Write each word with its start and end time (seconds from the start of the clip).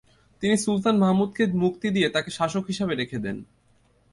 তিনি 0.41 0.55
সুলতান 0.57 0.95
মাহমুদকে 0.97 1.43
মুক্তি 1.63 1.87
দিয়ে 1.89 2.07
তাঁকে 2.09 2.31
শাসক 2.31 2.63
হিসেবে 2.67 2.93
রেখে 2.95 3.17
দেন। 3.19 3.37